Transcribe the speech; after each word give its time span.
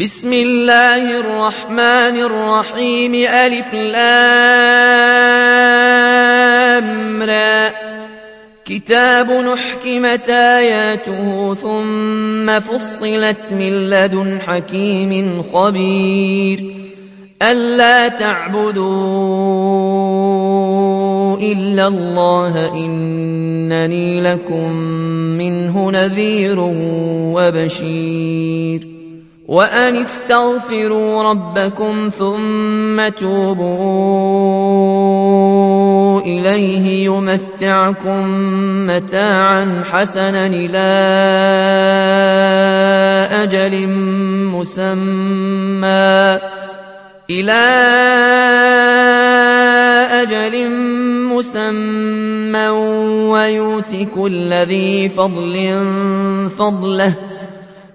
بسم 0.00 0.32
الله 0.32 1.20
الرحمن 1.20 2.16
الرحيم 2.22 3.14
ألف 3.14 3.74
لام 3.74 4.02
را. 7.22 7.72
كتاب 8.64 9.30
نحكمت 9.30 10.30
آياته 10.30 11.54
ثم 11.54 12.60
فصلت 12.60 13.52
من 13.52 13.90
لدن 13.90 14.40
حكيم 14.46 15.42
خبير. 15.52 16.74
ألا 17.42 18.08
تعبدوا 18.08 18.86
إلا 21.38 21.88
الله 21.88 22.72
إنني 22.74 24.20
لكم 24.20 24.72
منه 25.38 25.90
نذير 25.90 26.56
وبشير. 27.34 28.93
وأن 29.48 29.96
استغفروا 29.96 31.22
ربكم 31.22 32.10
ثم 32.18 33.08
توبوا 33.08 33.74
إليه 36.20 37.04
يمتعكم 37.04 38.28
متاعا 38.86 39.82
حسنا 39.92 40.46
إلى 40.46 40.78
أجل 43.32 43.88
مسمى 44.48 46.38
إلى 47.30 47.64
أجل 50.22 50.70
مسمى 51.28 52.68
ويؤت 53.28 53.96
كل 54.14 54.54
ذي 54.54 55.08
فضل 55.08 55.84
فضله 56.58 57.14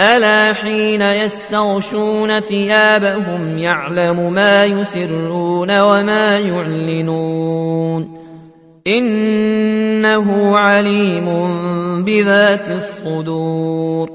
ألا 0.00 0.52
حين 0.52 1.02
يستغشون 1.02 2.40
ثيابهم 2.40 3.58
يعلم 3.58 4.32
ما 4.32 4.64
يسرون 4.64 5.80
وما 5.80 6.38
يعلنون 6.38 8.20
إنه 8.86 10.58
عليم 10.58 11.26
بذات 12.04 12.70
الصدور 12.70 14.10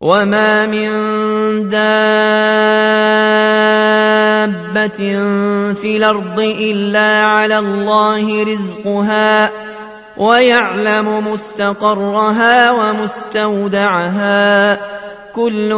وما 0.00 0.66
من 0.66 0.88
دابة 1.68 2.12
في 5.74 5.96
الأرض 5.96 6.40
إلا 6.40 7.22
على 7.22 7.58
الله 7.58 8.44
رزقها 8.44 9.50
ويعلم 10.16 11.32
مستقرها 11.32 12.70
ومستودعها 12.72 14.12
كل 15.34 15.70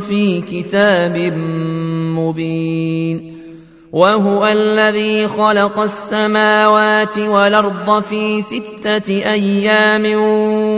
في 0.00 0.40
كتاب 0.40 1.16
مبين. 2.16 3.32
وهو 3.92 4.46
الذي 4.46 5.28
خلق 5.28 5.78
السماوات 5.78 7.18
والأرض 7.18 8.02
في 8.02 8.42
ستة 8.42 9.32
أيام 9.32 10.02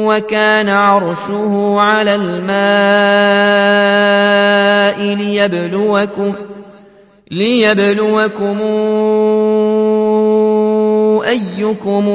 وكان 0.07 0.69
عرشه 0.69 1.77
على 1.81 2.15
الماء 2.15 3.55
ليبلوكم 5.17 6.33
ليبلوكم 7.31 8.61
أيكم 11.35 12.09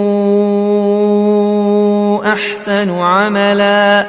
أحسن 2.25 2.89
عملا 2.91 4.07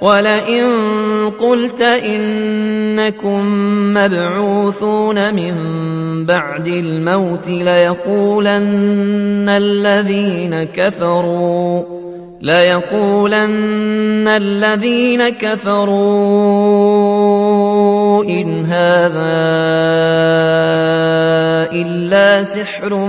ولئن 0.00 0.64
قلت 1.40 1.80
إنكم 1.82 3.44
مبعوثون 3.94 5.34
من 5.34 5.54
بعد 6.26 6.66
الموت 6.66 7.48
ليقولن 7.48 8.64
الذين 9.48 10.64
كفروا 10.64 11.82
ليقولن 12.40 14.28
الذين 14.28 15.28
كفروا 15.28 15.86
إن 18.24 18.64
هذا 18.64 19.36
إلا 21.72 22.44
سحر 22.44 23.08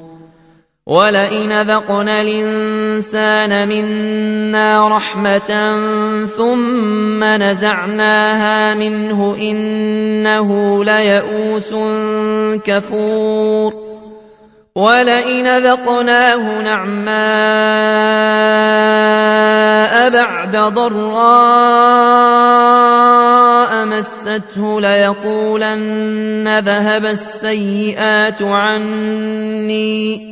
ولئن 0.87 1.61
ذقنا 1.61 2.21
الإنسان 2.21 3.67
منا 3.67 4.87
رحمة 4.97 5.75
ثم 6.37 7.23
نزعناها 7.23 8.73
منه 8.73 9.35
إنه 9.41 10.83
ليئوس 10.83 11.73
كفور 12.65 13.73
ولئن 14.75 15.57
ذقناه 15.57 16.61
نعماء 16.61 17.11
بعد 20.09 20.57
ضراء 20.57 21.11
مسته 23.85 24.81
ليقولن 24.81 26.59
ذهب 26.59 27.05
السيئات 27.05 28.41
عني 28.41 30.31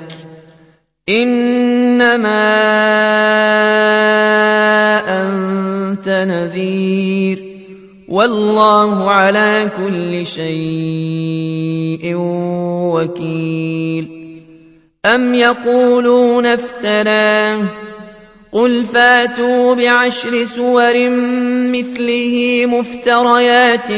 إنما 1.11 2.51
أنت 5.23 6.09
نذير 6.09 7.43
والله 8.07 9.11
على 9.11 9.69
كل 9.77 10.25
شيء 10.25 12.15
وكيل. 12.93 14.21
أم 15.05 15.35
يقولون 15.35 16.45
افتراه؟ 16.45 17.57
قل 18.51 18.85
فاتوا 18.85 19.75
بعشر 19.75 20.45
سور 20.45 21.09
مثله 21.71 22.65
مفتريات 22.65 23.91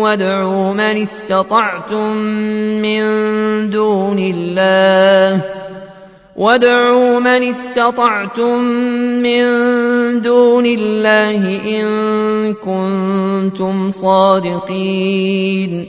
وادعوا 0.00 0.72
من 0.72 0.80
استطعتم 0.80 2.16
من 2.82 3.00
دون 3.70 4.18
الله. 4.18 5.63
وادعوا 6.36 7.20
من 7.20 7.42
استطعتم 7.42 8.60
من 9.22 9.44
دون 10.20 10.66
الله 10.66 11.60
إن 11.66 11.84
كنتم 12.54 13.90
صادقين 13.90 15.86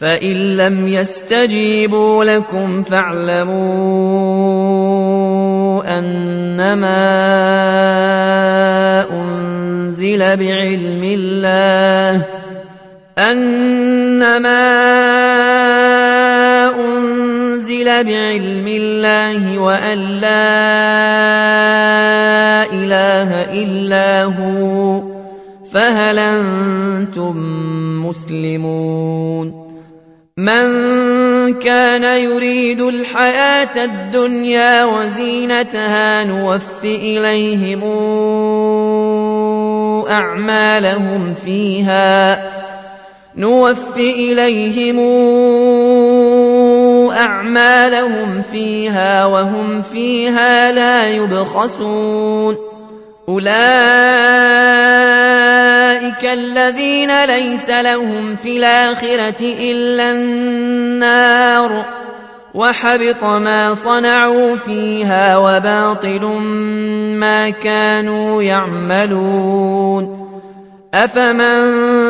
فإن 0.00 0.56
لم 0.56 0.88
يستجيبوا 0.88 2.24
لكم 2.24 2.82
فاعلموا 2.82 3.60
أنما 5.98 7.00
أنزل 9.10 10.18
بعلم 10.18 11.00
الله 11.04 12.24
أنما 13.18 14.70
أنزل 16.68 17.19
بعلم 17.84 18.66
الله 18.68 19.58
وأن 19.58 19.98
لا 19.98 20.30
إله 22.72 23.30
إلا 23.62 24.24
هو 24.24 25.02
فهل 25.72 26.18
أنتم 26.18 27.36
مسلمون؟ 28.06 29.70
من 30.40 31.54
كان 31.54 32.04
يريد 32.04 32.80
الحياة 32.80 33.84
الدنيا 33.84 34.84
وزينتها 34.84 36.24
نوف 36.24 36.84
إليهم 36.84 37.82
أعمالهم 40.10 41.34
فيها 41.44 42.42
نوف 43.36 43.96
إليهم 43.96 44.98
أعمالهم 47.20 48.42
فيها 48.52 49.26
وهم 49.26 49.82
فيها 49.82 50.72
لا 50.72 51.08
يبخسون. 51.08 52.56
أولئك 53.28 53.50
الذين 56.24 57.24
ليس 57.24 57.70
لهم 57.70 58.36
في 58.42 58.56
الآخرة 58.56 59.54
إلا 59.60 60.10
النار. 60.10 61.84
وحبط 62.54 63.24
ما 63.24 63.74
صنعوا 63.74 64.56
فيها 64.56 65.36
وباطل 65.36 66.24
ما 67.16 67.50
كانوا 67.50 68.42
يعملون. 68.42 70.30
أفمن 70.94 72.09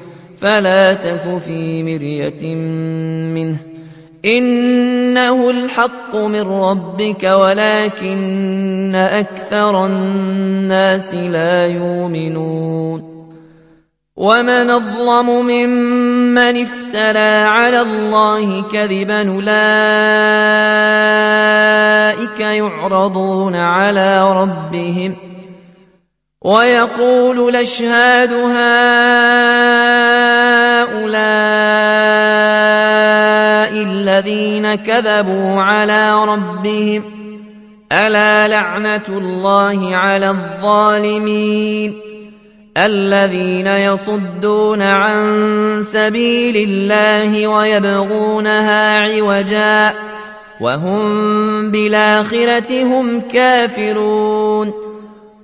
فلا 0.41 0.93
تك 0.93 1.37
في 1.45 1.83
مرية 1.83 2.55
منه. 3.35 3.57
إنه 4.25 5.49
الحق 5.49 6.15
من 6.15 6.41
ربك 6.41 7.23
ولكن 7.23 8.95
أكثر 8.95 9.85
الناس 9.85 11.13
لا 11.13 11.67
يؤمنون. 11.67 13.11
ومن 14.15 14.69
أظلم 14.69 15.45
ممن 15.45 16.61
افترى 16.61 17.43
على 17.43 17.81
الله 17.81 18.61
كذبا 18.61 19.29
أولئك 19.29 19.51
يعرضون 22.39 23.55
على 23.55 24.41
ربهم 24.41 25.30
ويقول 26.41 27.49
الأشهاد 27.49 28.33
هؤلاء 28.33 28.51
الذين 33.83 34.75
كذبوا 34.75 35.61
على 35.61 36.25
ربهم 36.25 37.03
ألا 37.91 38.47
لعنة 38.47 39.03
الله 39.09 39.95
على 39.95 40.29
الظالمين 40.29 41.99
الذين 42.77 43.67
يصدون 43.67 44.81
عن 44.81 45.83
سبيل 45.83 46.57
الله 46.69 47.47
ويبغونها 47.47 48.99
عوجا 48.99 49.93
وهم 50.61 51.71
بالآخرة 51.71 52.83
هم 52.83 53.21
كافرون 53.33 54.90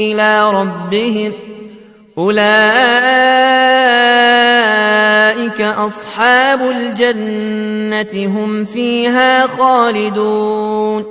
إلى 0.00 0.50
ربهم 0.50 1.32
أولئك 2.18 2.50
أصحاب 5.60 6.60
الجنة 6.60 8.26
هم 8.26 8.64
فيها 8.64 9.46
خالدون 9.46 11.04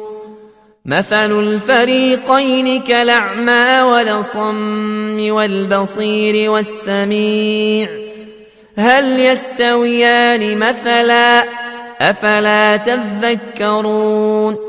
مثل 0.86 1.40
الفريقين 1.40 2.82
كالأعمى 2.82 3.82
والصم 3.82 5.32
والبصير 5.32 6.52
والسميع 6.52 7.90
هل 8.78 9.20
يستويان 9.20 10.58
مثلا 10.58 11.44
أفلا 12.02 12.78
تذكرون 12.78 14.69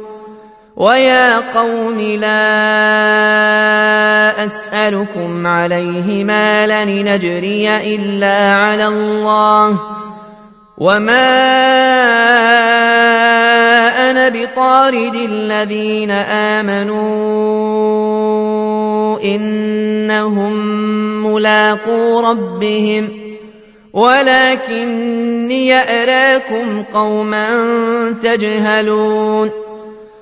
ويا 0.75 1.39
قوم 1.39 1.99
لا 1.99 2.31
أسألكم 4.45 5.47
عليه 5.47 6.23
مالا 6.23 6.85
نجري 6.85 7.95
إلا 7.95 8.55
على 8.55 8.87
الله 8.87 9.79
وما 10.77 11.31
أنا 14.09 14.29
بطارد 14.29 15.15
الذين 15.15 16.11
آمنوا 16.61 17.21
إنهم 19.23 20.53
ملاقو 21.25 22.19
ربهم 22.19 23.09
ولكني 23.93 25.73
أراكم 25.73 26.83
قوما 26.93 27.49
تجهلون 28.23 29.70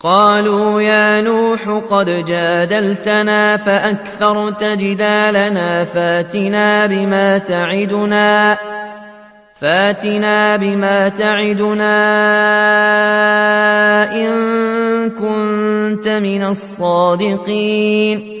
قالوا 0.00 0.82
يا 0.82 1.20
نوح 1.20 1.68
قد 1.68 2.24
جادلتنا 2.24 3.56
فأكثرت 3.56 4.64
جدالنا 4.64 5.84
فاتنا 5.84 6.86
بما 6.86 7.38
تعدنا 7.38 8.58
فاتنا 9.60 10.56
بما 10.56 11.08
تعدنا 11.08 11.96
إن 14.12 15.10
كنت 15.10 16.08
من 16.08 16.44
الصادقين. 16.44 18.36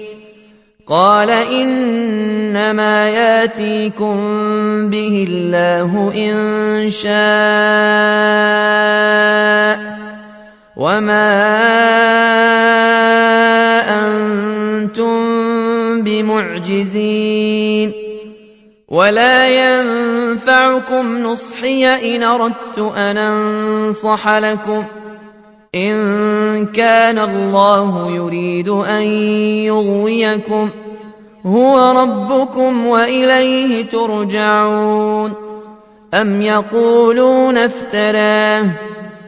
قال 0.86 1.30
إنما 1.30 3.08
ياتيكم 3.08 4.16
به 4.90 5.26
الله 5.28 6.12
إن 6.16 6.90
شاء 6.90 7.16
وما 10.76 11.32
أنتم 14.06 15.16
بمعجزين 16.02 17.92
ولا 18.88 19.48
ينفعكم 19.48 21.18
نصحي 21.22 22.16
إن 22.16 22.22
أردت 22.22 22.78
أن 22.78 23.16
أنصح 23.16 24.28
لكم 24.28 24.84
إن 25.74 26.66
كان 26.66 27.18
الله 27.18 28.10
يريد 28.10 28.68
أن 28.68 29.02
يغويكم 29.66 30.68
هو 31.46 32.02
ربكم 32.02 32.86
وإليه 32.86 33.84
ترجعون 33.84 35.32
أم 36.14 36.42
يقولون 36.42 37.58
افتراه 37.58 38.64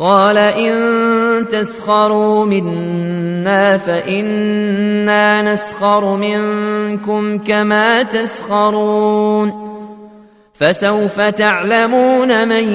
قال 0.00 0.38
إن 0.38 1.48
تسخروا 1.48 2.44
منا 2.46 3.78
فإنا 3.78 5.52
نسخر 5.52 6.16
منكم 6.16 7.38
كما 7.38 8.02
تسخرون 8.02 9.70
فسوف 10.54 11.20
تعلمون 11.20 12.48
من 12.48 12.72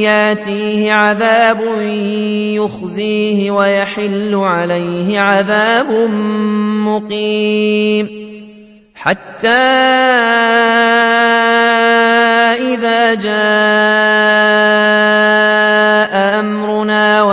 ياتيه 0.00 0.92
عذاب 0.92 1.60
يخزيه 2.56 3.50
ويحل 3.50 4.34
عليه 4.34 5.20
عذاب 5.20 5.90
مقيم 6.86 8.08
حتى 8.94 9.48
إذا 12.60 13.14
جاء 13.14 14.81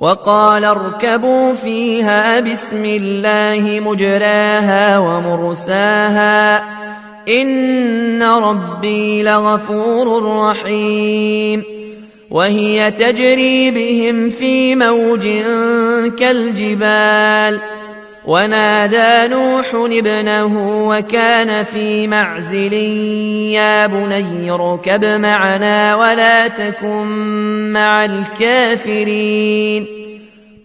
وقال 0.00 0.64
اركبوا 0.64 1.54
فيها 1.54 2.40
بسم 2.40 2.84
الله 2.84 3.80
مجراها 3.80 4.98
ومرساها 4.98 6.64
إن 7.28 8.22
ربي 8.22 9.22
لغفور 9.22 10.36
رحيم 10.36 11.64
وهي 12.30 12.90
تجري 12.90 13.70
بهم 13.70 14.30
في 14.30 14.76
موج 14.76 15.26
كالجبال 16.18 17.60
ونادى 18.24 19.34
نوح 19.34 19.74
ابنه 19.74 20.88
وكان 20.88 21.64
في 21.64 22.06
معزل 22.06 22.72
يا 23.52 23.86
بني 23.86 24.50
اركب 24.50 25.04
معنا 25.04 25.96
ولا 25.96 26.48
تكن 26.48 27.06
مع 27.72 28.04
الكافرين. 28.04 29.86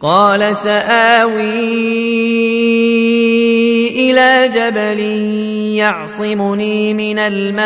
قال 0.01 0.55
سآوي 0.55 1.41
إلى 4.11 4.49
جبل 4.53 4.99
يعصمني 5.75 6.93
من 6.93 7.19
الماء. 7.19 7.65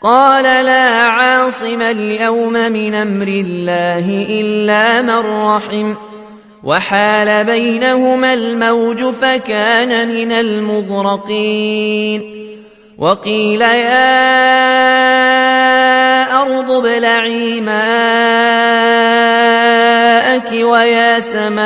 قال 0.00 0.44
لا 0.44 0.90
عاصم 0.90 1.82
اليوم 1.82 2.52
من 2.52 2.94
أمر 2.94 3.28
الله 3.28 4.26
إلا 4.28 5.02
من 5.02 5.18
رحم. 5.18 5.94
وحال 6.66 7.44
بينهما 7.44 8.34
الموج 8.34 9.04
فكان 9.04 10.08
من 10.08 10.32
المغرقين. 10.32 12.22
وقيل 12.98 13.62
يا 13.62 14.06
أرض 16.42 16.86
ابلعي 16.86 17.60
ماءك 17.60 17.76
ويا 20.52 21.20
سماء 21.20 21.56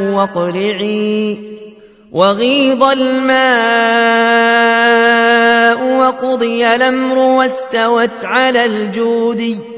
واقلعي. 0.00 1.40
وغيض 2.12 2.84
الماء 2.84 3.38
وقضي 5.98 6.74
الأمر 6.74 7.18
واستوت 7.18 8.24
على 8.24 8.64
الجودي. 8.64 9.77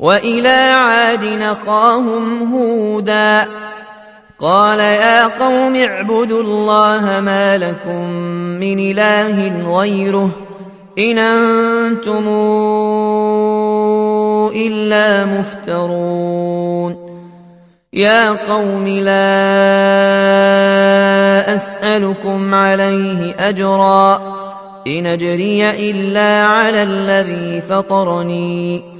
وإلى 0.00 0.74
عاد 0.76 1.24
نخاهم 1.24 2.52
هودا. 2.54 3.48
قال 4.38 4.80
يا 4.80 5.26
قوم 5.26 5.76
اعبدوا 5.76 6.42
الله 6.42 7.20
ما 7.20 7.58
لكم 7.58 8.10
من 8.60 8.78
إله 8.78 9.52
غيره 9.78 10.30
إن 10.98 11.18
أنتم 11.18 12.28
إلا 14.56 15.24
مفترون. 15.24 17.10
يا 17.92 18.30
قوم 18.30 18.88
لا 18.88 19.20
أسألكم 21.54 22.54
عليه 22.54 23.36
أجرا. 23.38 24.20
إن 24.86 25.06
أجري 25.06 25.70
إلا 25.70 26.44
على 26.46 26.82
الذي 26.82 27.62
فطرني. 27.70 28.99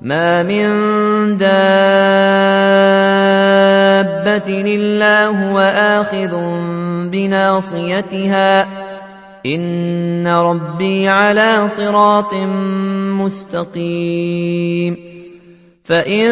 ما 0.00 0.42
من 0.42 0.68
دابة 1.36 1.48
إلا 4.48 5.26
هو 5.26 5.58
آخذ 5.58 6.36
بناصيتها 7.10 8.68
إن 9.46 10.26
ربي 10.26 11.08
على 11.08 11.68
صراط 11.68 12.34
مستقيم 13.18 14.96
فإن 15.84 16.28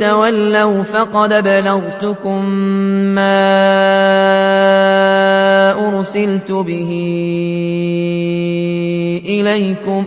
تولوا 0.00 0.82
فقد 0.82 1.44
بلغتكم 1.44 2.44
ما 3.14 3.48
أرسلت 5.88 6.52
به 6.52 6.90
إليكم 9.26 10.06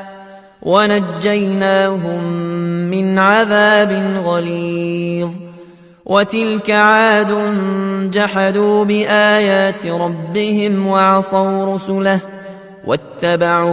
ونجيناهم 0.61 2.23
من 2.91 3.19
عذاب 3.19 4.03
غليظ. 4.25 5.29
وتلك 6.05 6.71
عاد 6.71 7.33
جحدوا 8.11 8.85
بآيات 8.85 9.85
ربهم 9.85 10.87
وعصوا 10.87 11.75
رسله 11.75 12.19
واتبعوا 12.85 13.71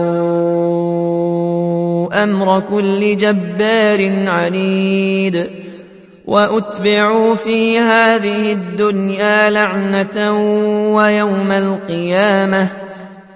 أمر 2.23 2.59
كل 2.59 3.17
جبار 3.17 4.29
عنيد. 4.29 5.49
وأتبعوا 6.27 7.35
في 7.35 7.79
هذه 7.79 8.51
الدنيا 8.51 9.49
لعنة 9.49 10.31
ويوم 10.95 11.51
القيامة. 11.51 12.88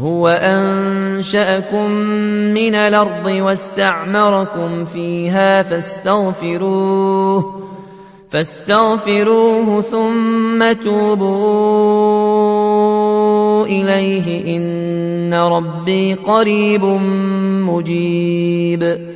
هو 0.00 0.28
أنشأكم 0.28 1.90
من 2.54 2.74
الأرض 2.74 3.26
واستعمركم 3.26 4.84
فيها 4.84 5.62
فاستغفروه 5.62 7.62
فاستغفروه 8.30 9.82
ثم 9.82 10.72
توبوا 10.72 11.26
إليه 13.66 14.56
إن 14.56 15.34
ربي 15.34 16.14
قريب 16.14 16.84
مجيب. 17.64 19.15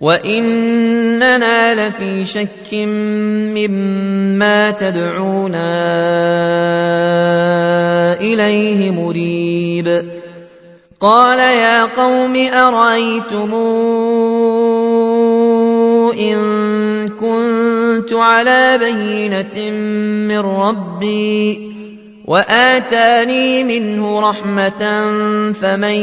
وإننا 0.00 1.88
لفي 1.88 2.24
شك 2.24 2.74
مما 3.54 4.70
تدعونا 4.70 5.72
إليه 8.20 8.90
مريب 8.90 10.04
قال 11.00 11.38
يا 11.38 11.84
قوم 11.84 12.36
أرأيتم 12.36 13.54
إن 16.20 16.38
كنت 17.08 18.12
على 18.12 18.78
بينة 18.78 19.70
من 20.28 20.40
ربي 20.40 21.75
وآتاني 22.26 23.64
منه 23.64 24.20
رحمة 24.20 25.12
فمن 25.52 25.96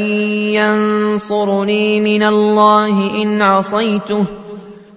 ينصرني 0.55 1.99
من 1.99 2.23
الله 2.23 3.21
إن 3.23 3.41
عصيته 3.41 4.25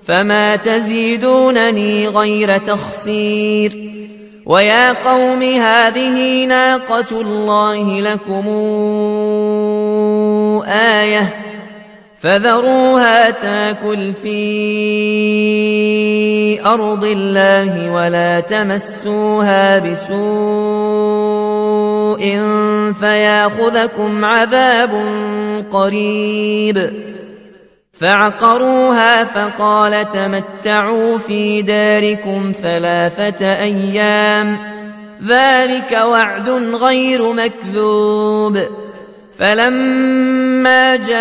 فما 0.06 0.56
تزيدونني 0.56 2.08
غير 2.08 2.58
تخسير 2.58 3.92
ويا 4.46 4.92
قوم 4.92 5.42
هذه 5.42 6.44
ناقة 6.44 7.20
الله 7.20 8.00
لكم 8.00 8.46
آية 10.68 11.45
فذروها 12.22 13.30
تاكل 13.30 14.14
في 14.14 14.36
أرض 16.66 17.04
الله 17.04 17.92
ولا 17.92 18.40
تمسوها 18.40 19.78
بسوء 19.78 20.16
فياخذكم 23.00 24.24
عذاب 24.24 25.02
قريب. 25.70 26.90
فعقروها 28.00 29.24
فقال 29.24 30.08
تمتعوا 30.08 31.18
في 31.18 31.62
داركم 31.62 32.52
ثلاثة 32.62 33.52
أيام. 33.52 34.58
ذلك 35.26 36.00
وعد 36.04 36.48
غير 36.50 37.32
مكذوب. 37.32 38.85
فلما 39.38 40.96
جاء 40.96 41.16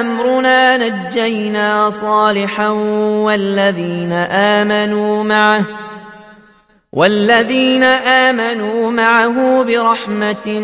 أمرنا 0.00 0.76
نجينا 0.76 1.90
صالحا 1.90 2.68
والذين 2.68 4.12
آمنوا 4.12 5.24
معه 5.24 5.64
والذين 6.92 7.82
آمنوا 7.84 8.90
معه 8.90 9.62
برحمة 9.62 10.60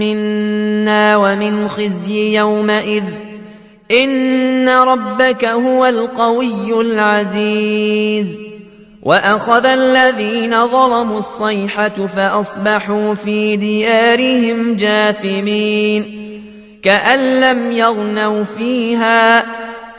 منا 0.00 1.16
ومن 1.16 1.68
خزي 1.68 2.36
يومئذ 2.36 3.04
إن 3.90 4.68
ربك 4.68 5.44
هو 5.44 5.86
القوي 5.86 6.80
العزيز 6.80 8.47
وأخذ 9.08 9.66
الذين 9.66 10.66
ظلموا 10.66 11.18
الصيحة 11.18 11.88
فأصبحوا 11.88 13.14
في 13.14 13.56
ديارهم 13.56 14.76
جاثمين 14.76 16.04
كأن 16.82 17.40
لم 17.40 17.72
يغنوا 17.72 18.44
فيها 18.44 19.44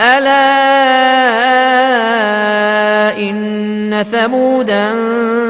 ألا 0.01 0.69
إن 3.17 4.05
ثمودا 4.11 4.91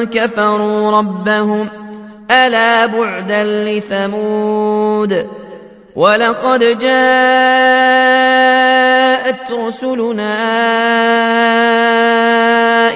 كفروا 0.03 0.91
ربهم 0.91 1.67
ألا 2.31 2.85
بعدا 2.85 3.43
لثمود 3.43 5.27
ولقد 5.95 6.59
جاءت 6.79 6.89
رسلنا 9.51 10.59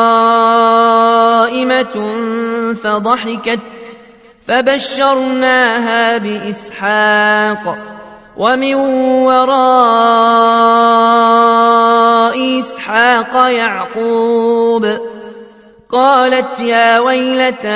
فضحكت 2.84 3.60
فبشرناها 4.48 6.18
باسحاق 6.18 7.78
ومن 8.36 8.74
وراء 9.24 9.56
اسحاق 12.60 13.34
يعقوب 13.34 14.86
قالت 15.90 16.60
يا 16.60 16.98
ويلتى 16.98 17.68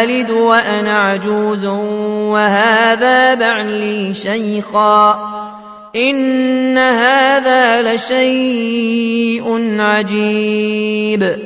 آلد 0.00 0.30
وأنا 0.30 0.98
عجوز 0.98 1.64
وهذا 2.34 3.34
بعلي 3.34 4.14
شيخا 4.14 5.10
إن 5.96 6.78
هذا 6.78 7.82
لشيء 7.94 9.76
عجيب. 9.80 11.36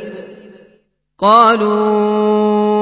قالوا 1.18 2.81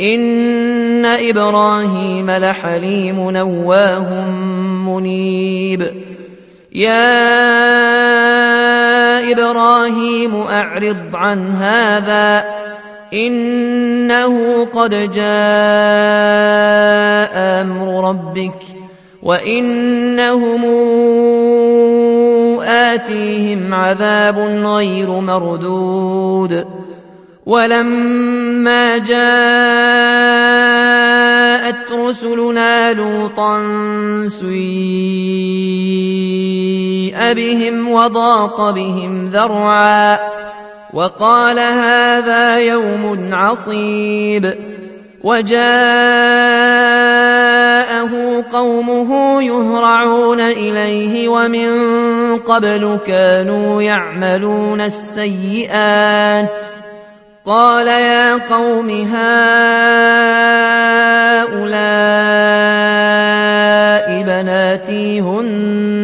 ان 0.00 1.06
إبراهيم 1.06 2.30
لحليم 2.30 3.30
نواه 3.30 4.30
منيب. 4.86 5.90
يا 6.72 7.30
إبراهيم 9.32 10.42
اعرض 10.42 10.96
عن 11.14 11.54
هذا. 11.54 12.44
انه 13.14 14.64
قد 14.64 14.90
جاء 14.90 15.20
أمر 17.60 18.08
ربك 18.08 18.62
وانهم 19.22 20.64
اتيهم 22.62 23.74
عذاب 23.74 24.38
غير 24.64 25.10
مردود. 25.10 26.66
ولما 27.46 28.98
جاءت 28.98 29.89
بهم 37.34 37.92
وضاق 37.92 38.70
بهم 38.70 39.30
ذرعا 39.32 40.18
وقال 40.94 41.58
هذا 41.58 42.58
يوم 42.58 43.30
عصيب 43.32 44.54
وجاءه 45.24 45.60
قومه 48.52 49.42
يهرعون 49.42 50.40
إليه 50.40 51.28
ومن 51.28 51.70
قبل 52.36 52.98
كانوا 53.06 53.82
يعملون 53.82 54.80
السيئات 54.80 56.50
قال 57.44 57.86
يا 57.86 58.34
قوم 58.34 58.90
هؤلاء 58.90 59.30
بناتي 64.22 65.20
هن 65.20 65.39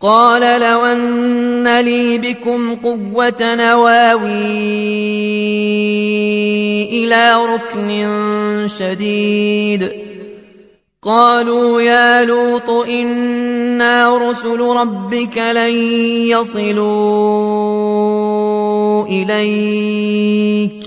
قال 0.00 0.60
لو 0.60 0.84
أن 0.84 1.80
لي 1.80 2.18
بكم 2.18 2.74
قوة 2.74 3.34
نواوي 3.40 4.26
إلى 6.84 7.34
ركن 7.54 8.68
شديد. 8.78 9.92
قالوا 11.02 11.82
يا 11.82 12.24
لوط 12.24 12.70
إنا 12.70 14.18
رسل 14.18 14.60
ربك 14.60 15.38
لن 15.38 15.74
يصلوا 16.28 16.86
إليك. 19.06 20.86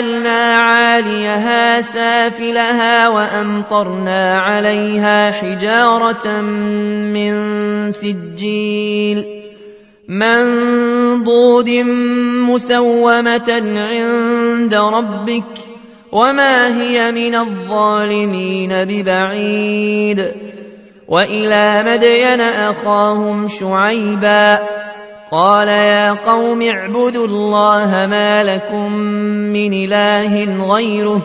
جعلنا 0.00 0.56
عاليها 0.56 1.80
سافلها 1.80 3.08
وأمطرنا 3.08 4.38
عليها 4.38 5.30
حجارة 5.30 6.40
من 6.40 7.32
سجيل 7.92 9.26
منضود 10.08 11.70
مسومة 12.48 13.62
عند 13.76 14.74
ربك 14.74 15.58
وما 16.12 16.82
هي 16.82 17.12
من 17.12 17.34
الظالمين 17.34 18.72
ببعيد 18.72 20.32
وإلى 21.08 21.84
مدين 21.86 22.40
أخاهم 22.40 23.48
شعيبا 23.48 24.58
قال 25.30 25.68
يا 25.68 26.12
قوم 26.12 26.62
اعبدوا 26.62 27.26
الله 27.26 28.06
ما 28.10 28.44
لكم 28.44 28.92
من 29.52 29.72
إله 29.72 30.64
غيره 30.74 31.22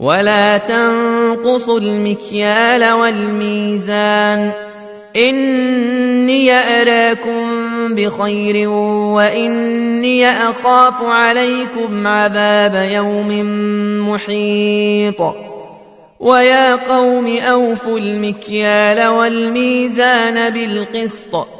ولا 0.00 0.58
تنقصوا 0.58 1.80
المكيال 1.80 2.92
والميزان 2.92 4.50
إني 5.16 6.52
أراكم 6.52 7.44
بخير 7.94 8.68
وإني 8.68 10.30
أخاف 10.30 10.94
عليكم 11.02 12.06
عذاب 12.06 12.88
يوم 12.92 13.28
محيط 14.08 15.20
ويا 16.20 16.74
قوم 16.74 17.36
أوفوا 17.36 17.98
المكيال 17.98 19.08
والميزان 19.08 20.50
بالقسط 20.50 21.59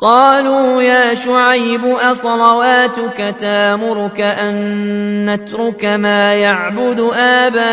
قالوا 0.00 0.82
يا 0.82 1.14
شعيب 1.14 1.84
أصلواتك 1.84 3.34
تامرك 3.40 4.20
أن 4.20 5.34
نترك 5.34 5.84
ما 5.84 6.34
يعبد 6.34 7.00
آباؤنا 7.16 7.68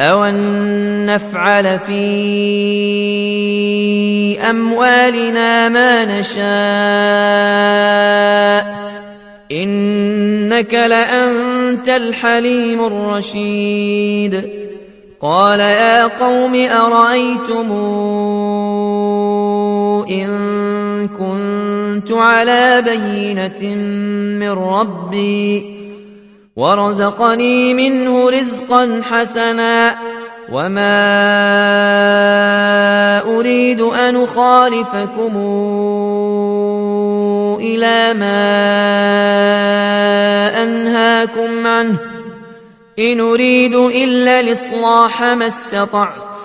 أو 0.00 0.24
أن 0.24 1.06
نفعل 1.06 1.78
في 1.78 2.00
أموالنا 4.50 5.68
ما 5.68 6.04
نشاء 6.04 6.42
إنك 9.52 10.74
لأنت 10.74 11.88
الحليم 11.88 12.84
الرشيد 12.84 14.62
قال 15.22 15.60
يا 15.60 16.06
قوم 16.06 16.54
أرأيتم 16.54 17.70
إن 20.10 21.08
كنت 21.08 22.12
على 22.12 22.82
بينة 22.82 23.74
من 24.40 24.50
ربي 24.50 25.76
ورزقني 26.56 27.74
منه 27.74 28.30
رزقا 28.30 29.00
حسنا 29.04 29.96
وما 30.52 30.98
أريد 33.38 33.80
أن 33.80 34.16
أخالفكم 34.16 35.36
إلى 37.60 38.14
ما 38.14 38.42
أنهاكم 40.62 41.66
عنه 41.66 42.11
إن 42.98 43.20
أريد 43.20 43.74
إلا 43.74 44.40
الإصلاح 44.40 45.22
ما 45.22 45.46
استطعت 45.46 46.36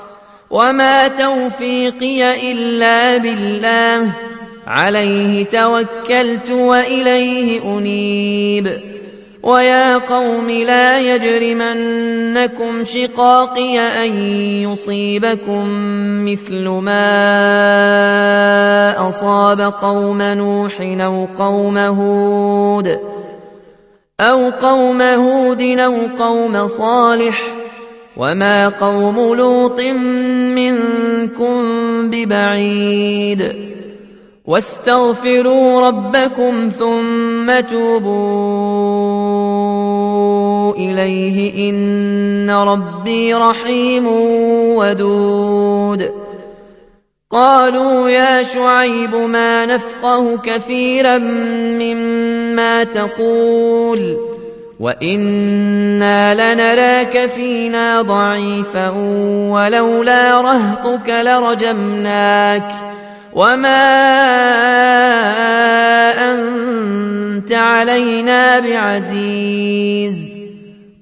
وما 0.49 1.07
توفيقي 1.07 2.51
إلا 2.51 3.17
بالله 3.17 4.11
عليه 4.67 5.45
توكلت 5.45 6.49
وإليه 6.51 7.77
أنيب 7.77 8.81
ويا 9.43 9.97
قوم 9.97 10.49
لا 10.49 11.15
يجرمنكم 11.15 12.83
شقاقي 12.83 13.79
أن 13.79 14.17
يصيبكم 14.63 15.65
مثل 16.25 16.67
ما 16.67 17.09
أصاب 19.09 19.61
قوم 19.61 20.21
نوح 20.21 20.81
أو 20.81 21.27
قوم 21.37 21.77
هود 21.77 23.16
أو 24.19 24.49
قوم 24.49 25.01
هود 25.01 25.61
أو 25.61 25.95
قوم 26.17 26.67
صالح 26.67 27.41
وما 28.17 28.69
قوم 28.69 29.35
لوط 29.35 29.81
منكم 30.55 31.61
ببعيد 32.09 33.53
واستغفروا 34.45 35.87
ربكم 35.87 36.69
ثم 36.69 37.59
توبوا 37.59 38.07
اليه 40.75 41.69
ان 41.69 42.49
ربي 42.49 43.33
رحيم 43.33 44.07
ودود 44.77 46.11
قالوا 47.31 48.09
يا 48.09 48.43
شعيب 48.43 49.15
ما 49.15 49.65
نفقه 49.65 50.37
كثيرا 50.37 51.17
مما 51.17 52.36
تقول 52.83 54.17
وإنا 54.79 56.33
لنراك 56.53 57.29
فينا 57.29 58.01
ضعيفا 58.01 58.89
ولولا 59.49 60.41
رهطك 60.41 61.09
لرجمناك 61.09 62.71
وما 63.33 63.87
أنت 66.33 67.51
علينا 67.51 68.59
بعزيز 68.59 70.26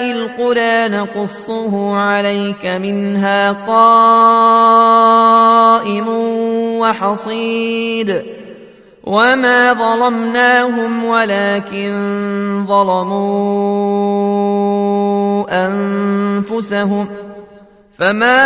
القرى 0.00 0.88
نقصه 0.88 1.96
عليك 1.96 2.66
منها 2.66 3.52
قائم 3.52 4.84
وحصيد 6.78 8.22
وما 9.04 9.72
ظلمناهم 9.72 11.04
ولكن 11.04 12.64
ظلموا 12.68 13.84
أنفسهم 15.66 17.06
فما 17.98 18.44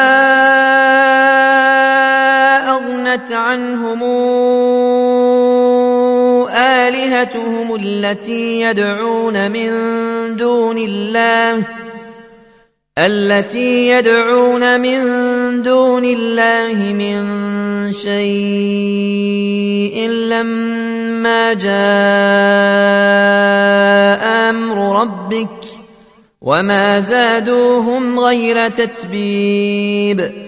أغنت 2.71 3.33
عنهم 3.33 4.03
آلهتهم 6.57 7.75
التي 7.75 8.61
يدعون 8.61 9.51
من 9.51 9.71
دون 10.39 10.79
الله 10.79 11.65
التي 12.99 13.89
يدعون 13.89 14.81
من 14.81 15.01
دون 15.63 16.05
الله 16.05 16.93
من 16.93 17.23
شيء 17.93 19.29
لما 20.09 21.55
جاء 21.55 21.73
أمر 24.51 25.01
ربك 25.03 25.65
وما 26.41 27.01
زادوهم 27.01 28.21
غير 28.21 28.69
تتبيب 28.69 30.48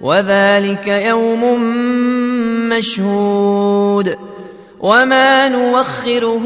وذلك 0.00 0.86
يوم 0.86 1.60
مشهود 2.68 4.16
وما 4.80 5.48
نوخره 5.48 6.44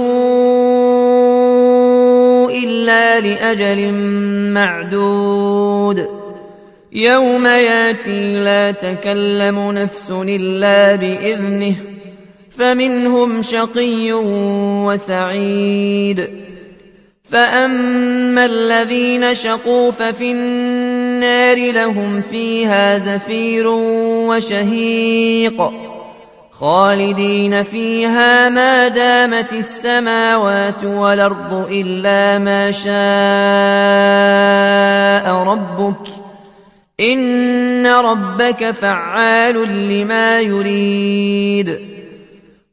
إلا 2.65 3.21
لأجل 3.21 3.93
معدود 4.55 6.09
يوم 6.93 7.47
ياتي 7.47 8.37
لا 8.37 8.71
تكلم 8.71 9.73
نفس 9.73 10.11
إلا 10.11 10.95
بإذنه 10.95 11.75
فمنهم 12.59 13.43
شقي 13.43 14.13
وسعيد 14.87 16.29
فأما 17.31 18.45
الذين 18.45 19.35
شقوا 19.35 19.91
ففي 19.91 20.31
النار 20.31 20.78
لهم 21.71 22.21
فيها 22.21 22.99
زفير 22.99 23.67
وشهيق 24.29 25.73
خالدين 26.51 27.63
فيها 27.63 28.49
ما 28.49 28.89
دامت 28.89 29.53
السماوات 29.53 30.85
والأرض 30.85 31.69
إلا 31.71 32.39
ما 32.39 32.71
شاء 32.71 32.89
ربك 35.35 36.09
إن 37.01 37.87
ربك 37.87 38.71
فعال 38.71 39.89
لما 39.89 40.41
يريد 40.41 41.98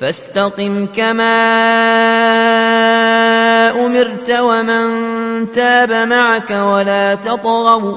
فاستقم 0.00 0.86
كما 0.86 1.36
أمرت 3.86 4.30
ومن 4.30 4.86
تاب 5.52 6.08
معك 6.08 6.50
ولا 6.50 7.14
تطغوا 7.14 7.96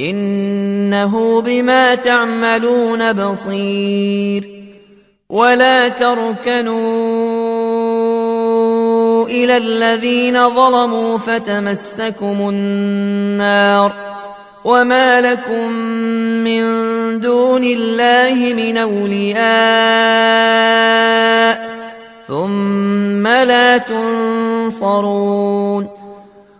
إنه 0.00 1.40
بما 1.40 1.94
تعملون 1.94 3.12
بصير 3.12 4.60
ولا 5.28 5.88
تركنوا 5.88 6.80
إلى 9.26 9.56
الذين 9.56 10.48
ظلموا 10.54 11.18
فتمسكم 11.18 12.48
النار 12.48 14.09
وما 14.64 15.20
لكم 15.20 15.72
من 16.44 16.60
دون 17.20 17.64
الله 17.64 18.54
من 18.54 18.76
اولياء 18.76 19.40
ثم 22.28 23.26
لا 23.26 23.78
تنصرون 23.78 25.30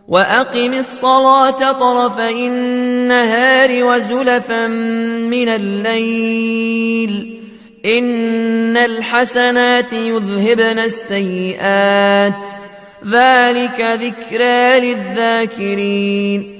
واقم 0.08 0.72
الصلاه 0.72 1.72
طرفي 1.72 2.46
النهار 2.46 3.84
وزلفا 3.84 4.66
من 4.66 5.48
الليل 5.48 7.40
ان 7.84 8.76
الحسنات 8.76 9.92
يذهبن 9.92 10.78
السيئات 10.78 12.46
ذلك 13.06 13.80
ذكرى 13.80 14.80
للذاكرين 14.80 16.59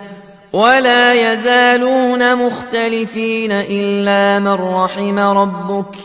ولا 0.53 1.33
يزالون 1.33 2.35
مختلفين 2.35 3.51
إلا 3.51 4.39
من 4.39 4.73
رحم 4.75 5.19
ربك 5.19 5.95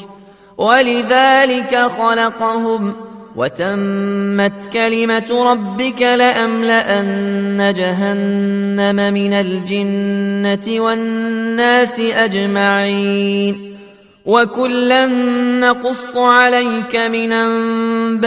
ولذلك 0.58 1.76
خلقهم 1.76 2.94
وتمت 3.36 4.72
كلمة 4.72 5.44
ربك 5.52 6.02
لأملأن 6.02 7.74
جهنم 7.76 9.14
من 9.14 9.34
الجنة 9.34 10.80
والناس 10.80 12.00
أجمعين 12.00 13.76
وكلا 14.26 15.06
نقص 15.60 16.16
عليك 16.16 16.96
من 16.96 17.32
أنباء 17.32 18.26